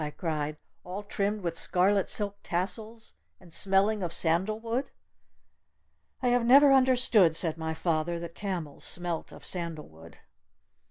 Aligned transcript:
I 0.03 0.09
cried. 0.09 0.57
"All 0.83 1.03
trimmed 1.03 1.41
with 1.41 1.55
scarlet 1.55 2.09
silk 2.09 2.39
tassels? 2.41 3.13
And 3.39 3.53
smelling 3.53 4.01
of 4.01 4.11
sandalwood?" 4.11 4.89
"I 6.23 6.29
have 6.29 6.43
never 6.43 6.73
understood," 6.73 7.35
said 7.35 7.55
my 7.55 7.75
father, 7.75 8.17
"that 8.17 8.33
camels 8.33 8.83
smelt 8.83 9.31
of 9.31 9.45
sandalwood." 9.45 10.17